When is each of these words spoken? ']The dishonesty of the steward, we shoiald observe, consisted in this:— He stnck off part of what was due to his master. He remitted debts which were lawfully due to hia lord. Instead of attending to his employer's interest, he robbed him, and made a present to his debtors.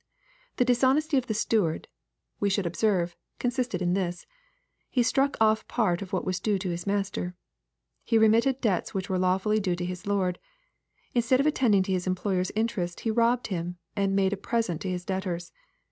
']The 0.57 0.65
dishonesty 0.65 1.15
of 1.19 1.27
the 1.27 1.35
steward, 1.35 1.87
we 2.39 2.49
shoiald 2.49 2.65
observe, 2.65 3.15
consisted 3.37 3.83
in 3.83 3.93
this:— 3.93 4.25
He 4.89 5.01
stnck 5.01 5.35
off 5.39 5.67
part 5.67 6.01
of 6.01 6.11
what 6.11 6.25
was 6.25 6.39
due 6.39 6.57
to 6.57 6.71
his 6.71 6.87
master. 6.87 7.35
He 8.03 8.17
remitted 8.17 8.61
debts 8.61 8.95
which 8.95 9.11
were 9.11 9.19
lawfully 9.19 9.59
due 9.59 9.75
to 9.75 9.85
hia 9.85 9.97
lord. 10.07 10.39
Instead 11.13 11.39
of 11.39 11.45
attending 11.45 11.83
to 11.83 11.91
his 11.93 12.07
employer's 12.07 12.49
interest, 12.55 13.01
he 13.01 13.11
robbed 13.11 13.45
him, 13.53 13.77
and 13.95 14.15
made 14.15 14.33
a 14.33 14.37
present 14.37 14.81
to 14.81 14.89
his 14.89 15.05
debtors. 15.05 15.51